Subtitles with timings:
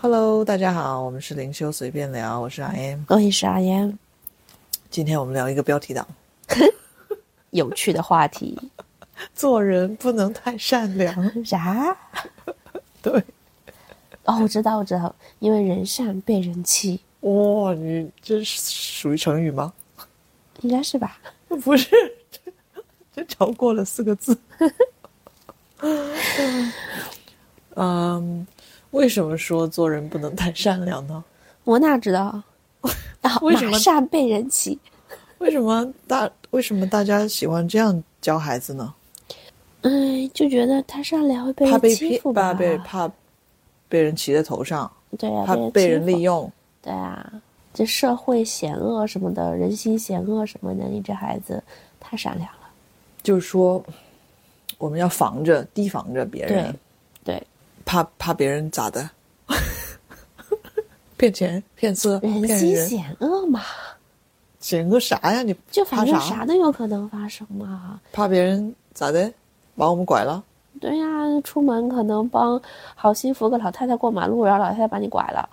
[0.00, 3.00] Hello，大家好，我们是灵修随便聊，我是阿 M。
[3.08, 3.94] 我也是阿 M，
[4.90, 6.06] 今天我们聊一个标题党：
[7.50, 8.56] 有趣的话题。
[9.34, 11.12] 做人不能太善良。
[11.44, 11.96] 啥？
[13.02, 13.12] 对，
[14.22, 19.72] 哦，我知道，我知道，因为人善被人欺，哇，你这是属于成语吗？
[20.60, 21.18] 应该是吧？
[21.48, 21.90] 不是，
[22.30, 22.40] 这
[23.16, 24.38] 这超过了四个字。
[27.74, 28.46] 嗯，
[28.92, 31.22] 为什么说做人不能太善良呢？
[31.64, 32.42] 我哪知道？
[33.22, 34.78] 啊，为什么马善被人欺？
[35.38, 38.94] 为什么大为什么大家喜欢这样教孩子呢？
[39.82, 42.58] 哎，就觉得他善良会被人欺负吧怕？
[42.58, 43.10] 被怕
[43.88, 46.50] 被人骑在头上，对啊，怕被被人利用。
[46.82, 47.30] 对啊，
[47.74, 51.62] 这社会险恶什么的，人心险恶什么的，你这孩子
[52.00, 52.68] 太善良了。
[53.22, 53.84] 就是说，
[54.78, 56.78] 我们要防着、提防着别人，对，
[57.88, 59.08] 怕怕别人咋的？
[61.16, 63.62] 骗钱、骗色、人，心险恶嘛，
[64.60, 65.42] 险恶啥呀？
[65.42, 67.98] 你就反正啥啥都有可能发生嘛。
[68.12, 69.32] 怕别人咋的？
[69.74, 70.44] 把我们拐了？
[70.78, 71.06] 对呀、
[71.42, 72.60] 出门可能帮
[72.94, 75.48] 好心扶个老太太过马路，然后老太太把你拐了。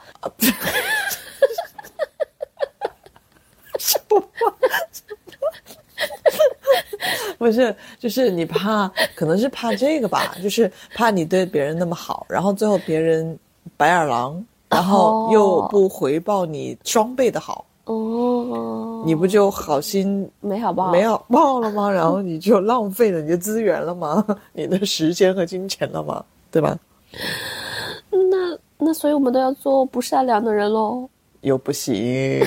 [7.38, 13.38] 不是，就是你怕，可能是怕这个吧，就是怕你对别人那么好，然后最后别人
[13.78, 20.92] 白眼狼，然后又不回报你双倍的好，哦，你不就好心没好报？
[20.92, 21.92] 没好报了吗？
[21.92, 24.26] 然后你就浪费了你的资源了吗？
[24.54, 26.24] 你的时间和金钱了吗？
[26.52, 26.78] 对吧？
[28.12, 31.10] 那那所以我们都要做不善良的人喽。
[31.42, 31.94] 又不行，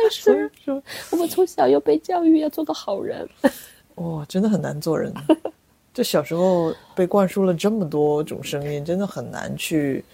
[0.00, 3.28] 但所以是说，我们从小又被教育要做个好人。
[3.96, 5.12] 哇，真的很难做人。
[5.92, 10.04] 就小时候被灌输了这么多种声音，真的很难去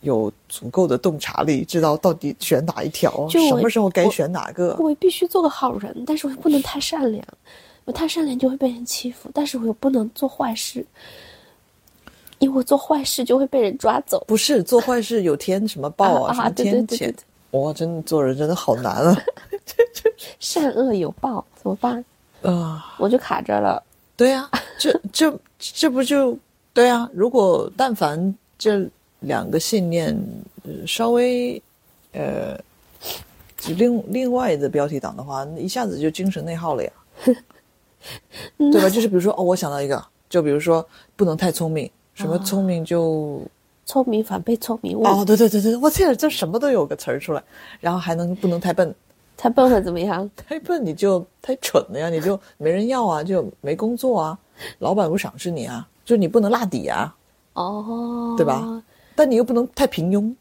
[0.00, 4.74] 有足够的洞察力，知道到底选哪一条，就什么时候该选哪个。
[4.80, 7.22] 我必须做个好人，但是我又不能太善良，
[7.84, 10.84] 我太善良就会被人欺负，但是我又不能做坏事，
[12.38, 14.24] 因为我做坏事就会被人抓走。
[14.26, 17.16] 不是做坏事有天什么报啊什么天谴对对对，
[17.52, 19.22] 哇，真的做人真的好难啊！
[19.64, 22.04] 这 这善恶有报，怎么办？
[22.42, 23.82] 啊、我就卡这儿了。
[24.16, 26.36] 对呀、这这这不就
[26.74, 27.08] 对啊？
[27.14, 28.84] 如果但凡这
[29.20, 30.16] 两个信念、
[30.64, 31.60] 呃、稍微
[32.12, 32.58] 呃
[33.76, 36.90] 另另外的标题党的话，那一下子就精神内耗了呀，
[38.58, 38.88] 对吧？
[38.88, 40.86] 就是比如说哦，我想到一个，就比如说
[41.16, 43.40] 不能太聪明，什么聪明就、
[43.92, 47.42] 聪明反被聪明误，哦，对对对对，我天，这什么都有个词儿出来，
[47.78, 48.94] 然后还能不能太笨？
[49.36, 50.28] 太笨会怎么样？
[50.34, 54.38] 太笨你就太蠢了呀，你就没人要啊，就没工作啊，
[54.78, 57.14] 老板不赏识你啊，就你不能落底啊，
[57.52, 58.82] 哦，对吧？
[59.14, 60.34] 但你又不能太平庸，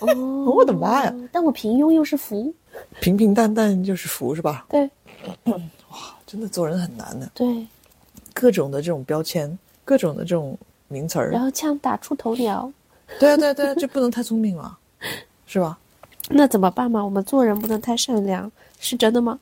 [0.00, 1.12] 哦， 我的妈呀！
[1.32, 2.54] 但我平庸又是福，
[3.00, 4.64] 平平淡淡就是福，是吧？
[4.68, 4.88] 对
[5.90, 7.66] 哇真的做人很难的，对，
[8.32, 10.56] 各种的这种标签，各种的这种
[10.88, 12.70] 名词儿，然后枪打出头鸟，
[13.20, 14.76] 对啊对啊对啊，就不能太聪明了，
[15.46, 15.78] 是吧？
[16.30, 17.04] 那怎么办嘛？
[17.04, 18.50] 我们做人不能太善良，
[18.80, 19.38] 是真的吗？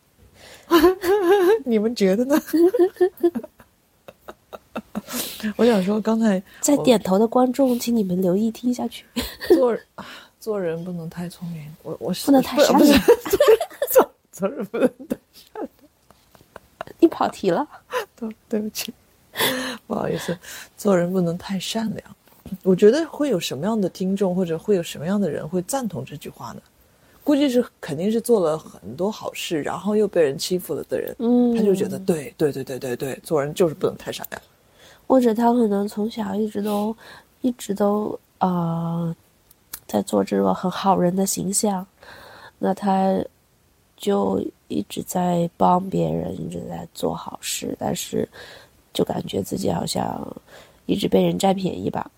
[1.65, 2.41] 你们觉得呢？
[5.57, 9.05] 我想说，刚才在点头的观众，请你们留意听下去。
[9.49, 9.77] 做
[10.41, 13.01] 做人不能太聪明，我我不能太善良
[13.91, 15.69] 做做人不能太善良
[16.99, 17.67] 你跑题了，
[18.17, 18.93] 对对不起，
[19.87, 20.37] 不好意思，
[20.77, 22.17] 做人不能太善良。
[22.63, 26.61] 我觉得会有什么样的听众，或者会有什么样的人会赞同这句话呢？
[27.25, 34.41] 估计是肯定是做了很多好事，然后又被人欺负了的人，嗯，他就觉得对对对对对对，做人就是不能太善良。
[35.09, 36.97] 或者他可能从小一直都
[37.41, 39.15] 一直都呃
[39.89, 41.85] 在做这种很好人的形象，
[42.61, 43.17] 那他
[43.97, 48.29] 就一直在帮别人，一直在做好事，但是
[48.97, 50.27] 就感觉自己好像
[50.87, 52.11] 一直被人占便宜吧。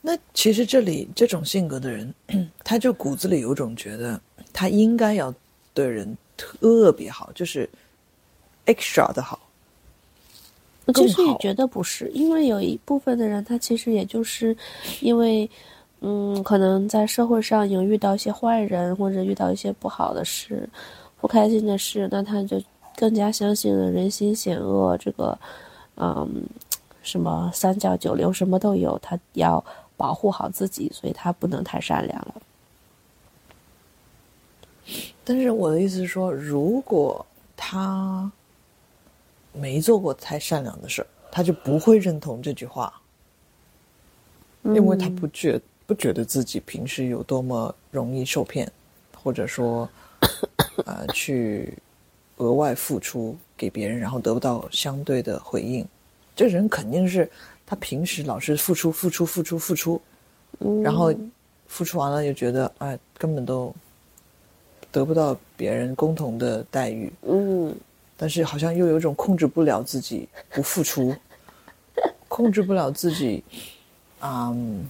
[0.00, 2.14] 那其实这里这种性格的人，
[2.62, 4.18] 他就骨子里有种觉得
[4.52, 5.34] 他应该要
[5.74, 7.68] 对人特别好，就是
[8.66, 9.40] extra 的好。
[10.86, 14.56] 我其实也觉得不是，因为有一部分的人，他其实也就是
[15.00, 15.48] 因为，
[16.00, 20.68] 嗯，可能在社会上有遇到一些坏人，或者遇到一些不好的事、
[21.20, 22.60] 不开心的事，那他就
[22.96, 25.38] 更加相信了人心险恶这个，
[26.00, 26.44] 嗯，
[27.02, 29.62] 什么三教九流什么都有，他要
[29.96, 32.34] 保护好自己，所以他不能太善良了。
[35.22, 37.24] 但是我的意思是说，如果
[37.54, 38.32] 他
[39.52, 42.92] 没做过太善良的事儿，他就不会认同这句话。
[44.62, 48.70] 因为他不觉不觉得自己平时有多么容易受骗，
[49.22, 49.88] 或者说，
[50.84, 51.76] 呃，去
[52.36, 55.86] 额外付出给别人，然后得不到相对的回应。
[56.34, 57.30] 这人肯定是
[57.66, 60.00] 他平时老是付出、付出、付出、付出，
[60.82, 61.12] 然后
[61.66, 63.74] 付出完了又觉得哎，根本都
[64.90, 67.12] 得不到别人共同的待遇。
[67.20, 67.76] 嗯，
[68.16, 71.14] 但是好像又有一种控制不了自己不付出，
[72.26, 73.44] 控制不了自己，
[74.22, 74.88] 嗯，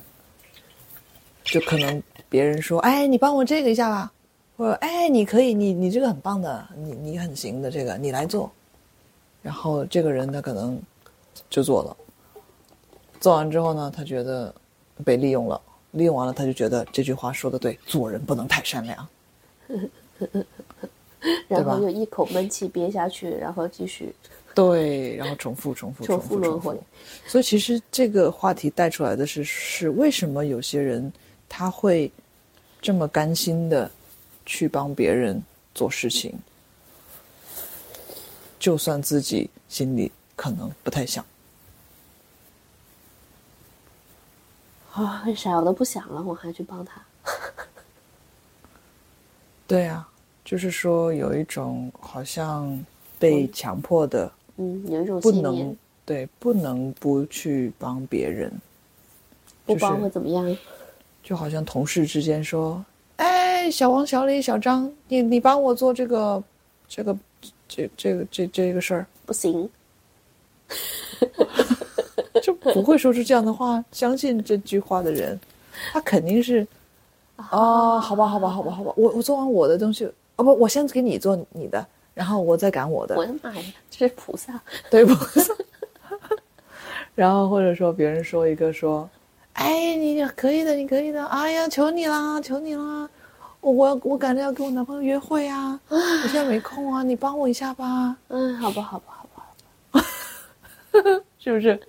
[1.43, 4.13] 就可能别人说：“哎，你帮我这个一下吧。”
[4.57, 8.53] 或者“哎，你可以，你你这个很棒的，你你很行的，这个你来做。”
[9.43, 10.81] 然后这个人他可能
[11.49, 11.97] 就做了，
[13.21, 14.55] 做完之后呢，他觉得
[15.05, 15.61] 被利用了，
[15.93, 19.09] 利用完了他就觉得这句话说的对，做人不能太善良。
[21.49, 24.15] 然后就一口闷气憋下去，然后继续
[24.55, 26.79] 对，然后重复、重复、重复、重复轮回。
[27.27, 31.13] 所以其实这个话题带出来的是，是为什么有些人
[31.49, 32.11] 他会
[32.81, 33.91] 这么甘心的
[34.47, 35.43] 去帮别人
[35.75, 36.35] 做事情，
[38.61, 41.25] 就算自己心里可能不太想。
[44.93, 47.03] 啊，为啥我都不想了，我还去帮他？
[49.67, 50.07] 对啊，
[50.45, 52.85] 就是说有一种好像
[53.19, 58.53] 被强迫的，嗯，有一种不能，对，不能不去帮别人。
[59.65, 60.57] 不帮会怎么样？
[61.23, 62.85] 就好像同事之间说
[63.17, 66.43] ：“哎，小王、小李、小张，你你帮我做这个，
[66.89, 67.17] 这个，
[67.71, 69.07] 这这个这这个事儿。
[69.25, 69.71] 不行，”
[72.43, 73.83] 就不会说出这样的话。
[73.93, 75.39] 相信这句话的人，
[75.93, 76.67] 他肯定是，
[77.51, 80.05] 哦，好吧，好吧，好吧，好吧，我我做完我的东西，
[80.37, 84.61] 哦不，我先给你做你的，然后我再赶我的我，的妈呀，这是菩萨！
[84.91, 85.55] 对菩萨？
[87.15, 89.09] 然后或者说别人说一个说，
[89.53, 93.09] 哎，你可以的，你可以的，哎呀，求你啦，求你啦，
[93.61, 99.25] 我我赶着要跟我男朋友约会啊，我现在没空啊，你帮我一下吧，嗯，好吧，好吧，
[99.93, 100.05] 好吧，
[101.39, 101.81] 是不是？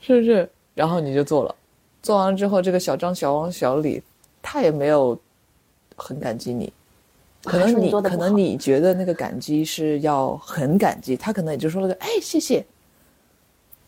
[0.00, 0.48] 是不是？
[0.74, 1.54] 然后你就做了，
[2.02, 4.02] 做完了之后，这个小张、小王、小李，
[4.40, 5.18] 他也没有
[5.96, 6.72] 很感激你。
[7.44, 12.64] 可能你可能你觉得那个感激是要很感激，他可能也就说了个哎谢谢，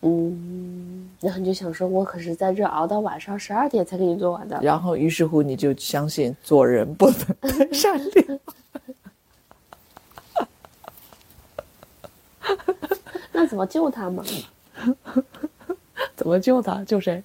[0.02, 0.93] 嗯，
[1.24, 8.40] 然后你就想说，我可是在这熬到晚上十二点才给你做完的，然后于是乎你就相信做人不能 善良。
[13.32, 14.22] 那怎么救他嘛？
[16.14, 16.84] 怎么救他？
[16.84, 17.24] 救谁？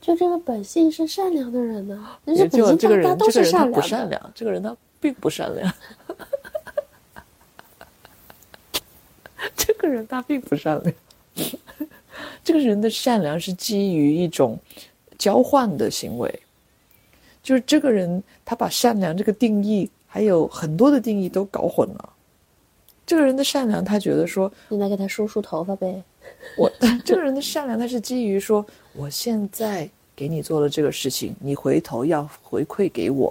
[0.00, 2.08] 就这个本性是善良的人呢？
[2.24, 5.70] 但是也救本性这个人，大家都是这个人他不善良的，善良，这个人他并不善良。
[9.54, 10.94] 这个人他并不善良，
[12.48, 14.58] 这个人的善良是基于一种
[15.18, 16.42] 交换的行为，
[17.42, 22.08] 就是这个人他把善良这个定义还有很多的定义都搞混了。
[23.04, 26.02] 这个人的善良，他觉得说你来给他梳梳头发呗。
[26.56, 26.72] 我
[27.04, 29.86] 这个人的善良，他是基于说，我现在
[30.16, 33.30] 给你做了这个事情，你回头要回馈给我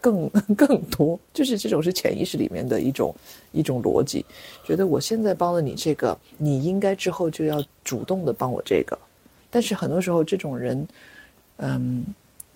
[0.00, 3.14] 更 更多，就是这种是潜意识里面的一种
[3.52, 4.24] 一种逻辑，
[4.64, 8.98] 觉得我现在帮了你这个，你应该之后就要主动的帮我这个。
[9.50, 10.86] 但是很多时候，这种人，
[11.56, 12.04] 嗯，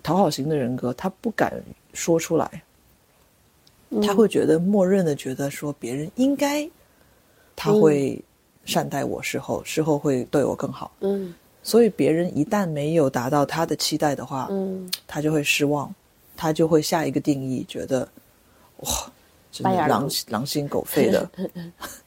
[0.01, 1.53] 讨好型的人格，他不敢
[1.93, 2.63] 说出来，
[4.01, 6.69] 他会觉得默认的觉得说别人应该，
[7.55, 8.21] 他会
[8.63, 10.91] 善待我，事后事后会对我更好。
[11.01, 11.33] 嗯
[11.67, 15.91] 所以别人一旦没有达到他的期待的话，嗯，他就会失望，
[16.35, 18.07] 他就会下一个定义，觉得
[18.77, 19.11] 哇，
[19.51, 21.29] 真的狼狼狼心狗肺的，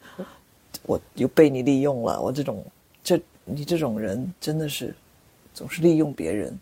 [0.84, 2.64] 我又被你利用了，我这种
[3.02, 4.94] 这你这种人真的是
[5.54, 6.58] 总是利用别人。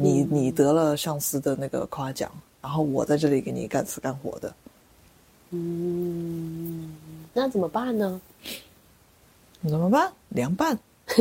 [0.00, 2.30] 你嗯你得了上司的那个夸奖，
[2.62, 4.54] 然后我在这里给你干死干活的，
[5.50, 6.94] 嗯，
[7.32, 8.20] 那怎么办呢？
[9.62, 10.12] 怎么办？
[10.28, 10.78] 凉拌。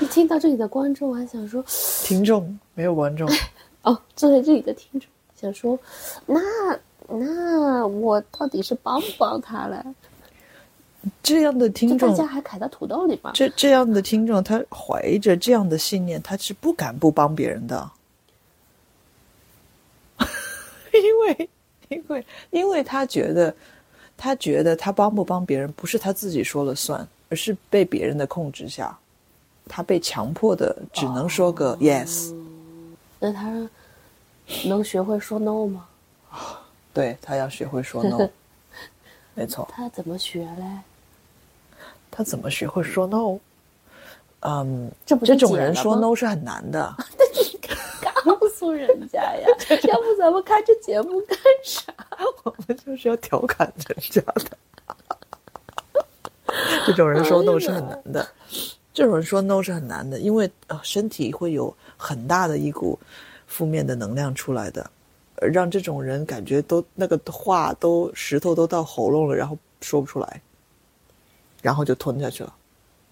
[0.00, 1.64] 一听到这里的观众，我还想说，
[2.04, 3.28] 听众没有观众，
[3.82, 5.78] 哦，坐在这里的听众想说，
[6.26, 6.40] 那
[7.08, 9.82] 那我到底是帮不帮他嘞？
[11.22, 13.30] 这样的听众大家还卡在土豆里吗？
[13.34, 17.90] 这这样的听众，他怀着这样的信念，他是不敢不帮别人的，
[20.92, 21.48] 因为
[21.88, 23.54] 因为因为他觉得，
[24.16, 28.98] 他觉得他帮不帮别人不是他自己说了算，而是被别人的控制下，
[29.68, 32.34] 他被强迫的只能说个 yes，、
[33.20, 33.68] 那他
[34.64, 35.86] 能学会说 no 吗？
[36.94, 38.28] 对他要学会说 no，
[39.34, 40.64] 没错，他怎么学嘞？
[42.10, 43.38] 他怎么学会说 no？
[44.40, 46.96] 嗯，这不这种人说 no 是很难的。
[48.24, 49.46] 告诉人家呀，
[49.88, 51.92] 要不咱们看这节目干啥？
[52.44, 54.58] 我们就是要调侃人家的。
[56.86, 58.28] 这种人说 no 是很难的，
[58.98, 62.98] 这种人说 no 是很难的，因为呃身体会有很大的一股
[63.46, 64.90] 负面的能量出来的，
[65.36, 70.42] 呃让这种人感觉都那个话都石头都到喉咙了，然后说不出来，
[71.62, 72.52] 然后就吞下去了。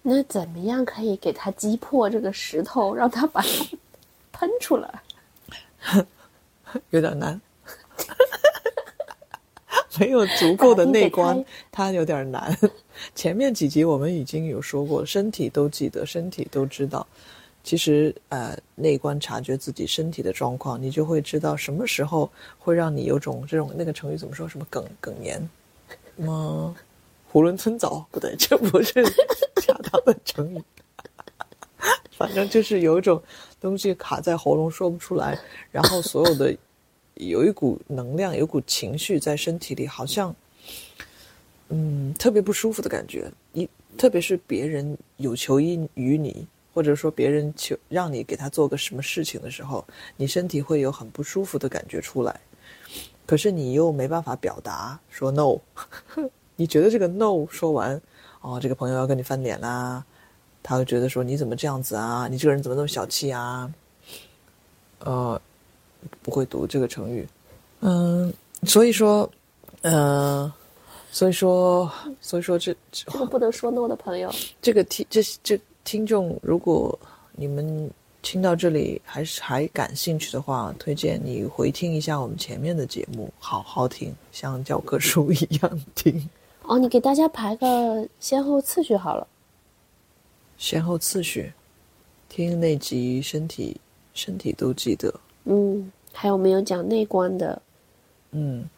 [0.03, 3.49] 那怎么样可以给他击破这个石头，让他把它
[4.33, 5.03] 喷出来？
[6.91, 7.41] 有点难，
[10.01, 12.59] 没有足够的内观打听给，它有点难。
[13.15, 17.07] 前面几集我们已经有说过，身体都记得，身体都知道。
[17.63, 24.49] 其实，呃，内观察觉自己身体的状况，你就会知道什么时候会让你有种这种那个成语怎么说？
[24.49, 25.49] 什么梗梗咽？
[26.17, 26.75] 什么
[27.33, 28.07] 囫囵吞枣？
[28.13, 29.05] 不对，这不是
[29.61, 30.63] 恰当的成语。
[32.13, 33.21] 反正就是有一种
[33.61, 35.39] 东西卡在喉咙说不出来，
[35.73, 36.57] 然后所有的
[37.15, 40.33] 有一股能量，有一股情绪在身体里，好像
[41.69, 43.31] 嗯特别不舒服的感觉。
[43.53, 49.85] 一特别是别人有求于你，或者说别人求让你给他做个什么事情的时候，
[50.17, 52.39] 你身体会有很不舒服的感觉出来，
[53.27, 55.59] 可是你又没办法表达说 no，
[56.57, 58.01] 你觉得这个 no 说完，
[58.41, 60.05] 哦，这个朋友要跟你翻脸啦。
[60.63, 62.27] 他会觉得说你怎么这样子啊？
[62.29, 63.73] 你这个人怎么那么小气啊？
[64.99, 65.41] 呃，
[66.23, 67.27] 不会读这个成语，
[67.81, 68.33] 嗯，
[68.65, 69.31] 所以说，
[69.83, 70.53] 呃，
[71.17, 74.31] 所以说，所以说这这这个不能说 no 的朋友，
[74.61, 76.99] 这个听这这听众，如果
[77.33, 86.29] 你们听到这里还是还感兴趣的话，推荐你回听一下我们前面的节目，好好听，像教科书一样听。
[86.65, 89.27] 哦，你给大家排个先后次序好了。
[90.59, 91.51] 先后次序，
[92.29, 93.75] 听那集身体
[94.13, 97.63] 身体都记得，嗯，还有没有讲内观的？
[98.33, 98.69] 嗯，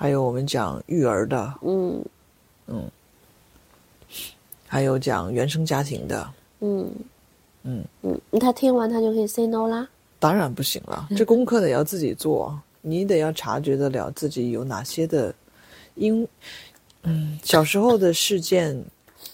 [0.00, 2.04] 还有我们讲育儿的，嗯。
[2.68, 2.88] 嗯。
[4.68, 6.88] 还有讲原生家庭的，嗯。
[7.64, 7.84] 嗯。
[8.02, 9.88] 嗯，他听完他就可以 say no 啦。
[10.20, 15.34] 当然不行了，这功课得要自己做，你得要察觉得了自己有哪些的
[15.96, 16.26] 因，
[17.02, 18.80] 嗯，小时候的事件，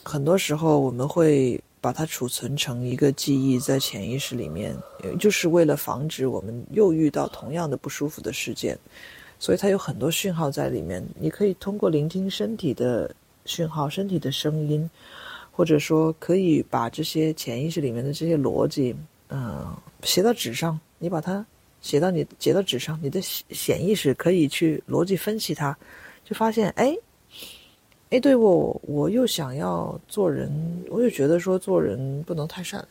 [0.02, 8.78] 很多时候我们会把它储存成一个记忆在潜意识里面，呃就是为了防止我们又遇到同样的不舒服的事件，
[9.44, 11.04] 所以它有很多讯号在里面。
[11.20, 14.88] 你可以通过聆听身体的讯号、身体的声音，
[15.52, 18.96] 或者说可以把这些潜意识里面的这些逻辑，
[19.28, 19.66] 嗯、
[20.02, 21.44] 写到纸上，你把它
[21.82, 25.76] 写到你写到纸上，你的显显意识可以去逻辑分析它，
[26.24, 26.96] 就发现，哎，
[28.08, 30.50] 哎，对我我又想要做人，
[30.88, 32.88] 我又觉得说做人不能太善良，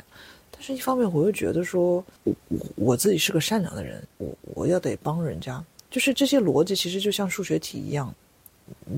[0.51, 5.59] 但是一方面我又觉得说，我我我自己是个善良的人，我我要得帮人家，
[5.93, 8.11] 就是这些逻辑其实就像数学题一样，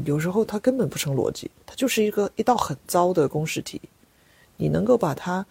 [0.05, 3.81] 有时候它根本不成逻辑，它就是一个一道很糟的公式题，
[4.55, 5.45] 你能够把它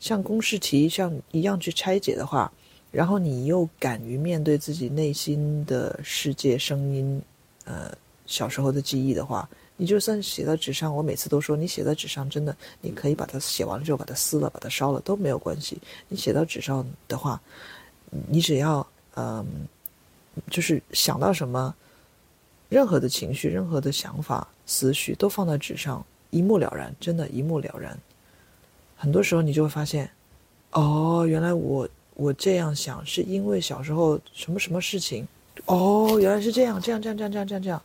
[0.00, 2.50] 像公式题像一样去拆解的话，
[2.90, 7.20] 然后你又敢于面对自己内心的世界声音，
[7.66, 7.92] 呃，
[8.24, 15.78] 小时候的记忆的话，你就算写在纸上，我每次都说，你写在纸上真的，你可以把它写完了之后把它撕了，把它烧了都没有关系。
[16.08, 17.38] 你写到纸上的话，
[18.28, 18.86] 你只要
[19.18, 19.44] 嗯、
[20.50, 21.74] 就是想到什么，
[22.68, 27.98] 任何的情绪、任何的想法、思绪都放在纸上，一目了然，真的，一目了然。
[28.96, 30.10] 很多时候你就会发现，
[30.72, 35.26] 哦，原来我我这样想是因为小时候什么什么事情，
[35.66, 37.82] 哦，原来是这样，这样，这样，这样，这样，这样，这样，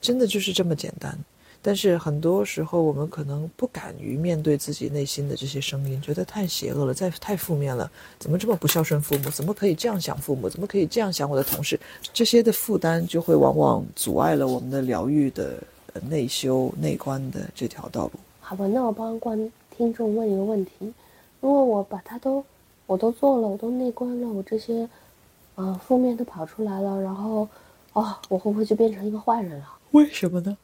[0.00, 1.18] 真的就是这么简单。
[1.66, 9.30] 但是很多时候我们可能不敢于面对自己内心的这些声音，觉得太邪恶了，再太负面了，怎么这么不孝顺父母？
[9.30, 10.46] 怎么可以这样想父母？
[10.46, 11.80] 怎么可以这样想我的同事？
[12.12, 15.56] 这些的负担就会往往阻碍了我们的疗愈的
[15.94, 18.12] 呃内修内观的这条道路。
[18.40, 20.92] 好吧，那我帮观听众问一个问题：
[21.40, 22.44] 如果我把它都
[22.84, 24.86] 我都做了，我都内观了，我这些
[25.54, 27.48] 呃负面都跑出来了，然后
[27.94, 29.66] 哦，我会不会就变成一个坏人了？
[29.92, 30.54] 为什么呢？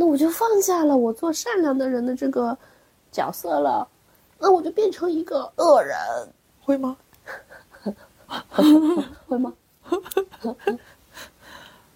[0.00, 2.56] 那我就放下了我做善良的人的这个
[3.10, 3.84] 角色了，
[4.38, 5.98] 那我就变成一个恶人，
[6.62, 6.96] 会吗？
[9.26, 9.52] 会吗？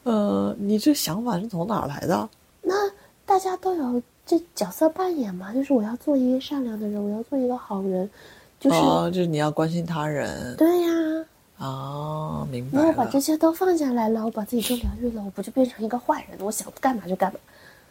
[0.02, 2.28] 呃，你这想法是从哪儿来的？
[2.60, 2.90] 那
[3.24, 8.10] 大家都有这角色扮演嘛，就是我要做一个善良的人，我要做一个好人，
[8.58, 10.90] 就是、哦，就是你要关心他人对呀。
[11.58, 13.04] 哦，明白那我把。
[13.04, 16.44] 这些都放下来了，我把自己都疗愈了，我不就变成一个坏人了？
[16.44, 17.38] 我想干嘛就干嘛。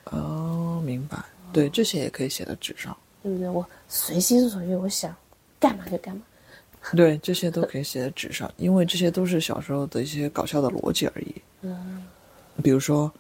[0.06, 1.18] 哦，明白。
[1.54, 2.96] 对，这些也可以写在纸上。
[3.24, 3.48] 对不对？
[3.48, 5.16] 我随心所欲，我想
[5.60, 6.22] 干嘛就干嘛。
[6.98, 11.36] 对，这些都可以写在纸上，因为这些都是小时候的一些搞笑的逻辑而已。
[11.62, 12.04] 嗯，
[12.64, 13.12] 比如说，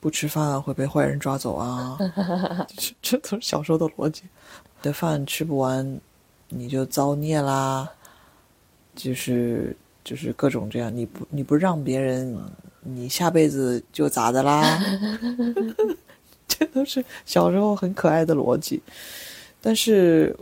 [0.00, 1.98] 不吃饭会被坏人抓走啊，
[2.74, 4.22] 这这都是小时候的逻辑。
[4.24, 6.00] 你的饭吃不完，
[6.48, 7.86] 你就造孽啦。
[8.94, 12.38] 就是就是各种这样，你不你不让别人，
[12.80, 14.82] 你下辈子就咋的啦？
[16.62, 18.80] 这 都是小时候很可爱的逻辑，
[19.60, 20.36] 但是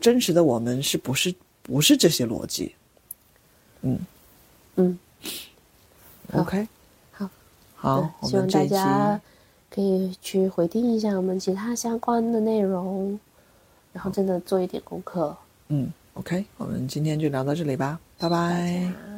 [0.00, 2.74] 真实的我们是不是不是这些逻辑？
[3.82, 3.98] 嗯
[4.76, 4.98] 嗯
[6.32, 6.66] ，OK，
[7.12, 7.28] 好，
[7.74, 9.20] 好，我希望大们这一期家
[9.70, 13.18] 可以去回听一下我们其他相关的内容，
[13.92, 15.36] 然后真的做一点功课。
[15.68, 19.15] 嗯，OK，我们今天就聊到这里吧，拜拜。